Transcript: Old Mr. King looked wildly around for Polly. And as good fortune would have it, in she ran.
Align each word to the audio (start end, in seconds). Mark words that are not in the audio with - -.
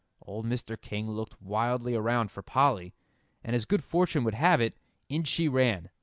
Old 0.23 0.47
Mr. 0.47 0.81
King 0.81 1.11
looked 1.11 1.39
wildly 1.39 1.93
around 1.95 2.31
for 2.31 2.41
Polly. 2.41 2.91
And 3.43 3.55
as 3.55 3.65
good 3.65 3.83
fortune 3.83 4.23
would 4.23 4.33
have 4.33 4.59
it, 4.59 4.75
in 5.09 5.25
she 5.25 5.47
ran. 5.47 5.91